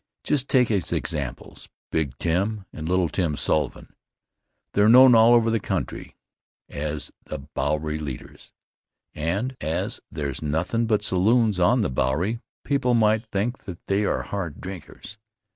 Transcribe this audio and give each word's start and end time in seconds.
Just 0.23 0.49
take 0.49 0.71
as 0.71 0.91
examples 0.91 1.69
"Big 1.91 2.17
Tim" 2.17 2.65
and 2.73 2.89
"Little 2.89 3.07
Tim" 3.07 3.37
Sullivan. 3.37 3.93
They're 4.73 4.89
known 4.89 5.13
all 5.13 5.35
over 5.35 5.51
the 5.51 5.59
country 5.59 6.15
as 6.67 7.11
the 7.25 7.37
Bowery 7.37 7.99
leaders 7.99 8.51
and, 9.13 9.55
as 9.63 9.99
there's 10.11 10.41
nothin' 10.41 10.87
but 10.87 11.03
saloons 11.03 11.59
on 11.59 11.81
the 11.81 11.89
Bowery, 11.91 12.39
people 12.65 12.95
might 12.95 13.27
think 13.27 13.65
that 13.65 13.85
they 13.85 14.03
are 14.03 14.23
hard 14.23 14.59
drinkers. 14.59 15.19